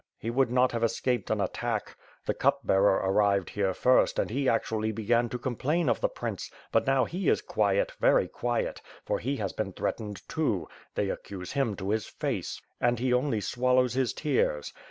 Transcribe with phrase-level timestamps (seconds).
[0.17, 1.95] He would not have escaped an attack.
[2.25, 6.49] The cup bearer arrived here first, and he actually began to complain of the prince;
[6.71, 10.67] but now he is quiet, very quiet; for he has been threatened, too.
[10.95, 14.73] They accuse him to his face, and he only swallows his tears.